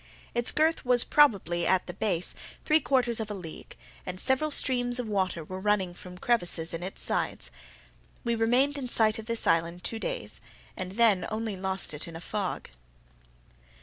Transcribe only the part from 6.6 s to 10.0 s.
in its sides. We remained in sight of this island two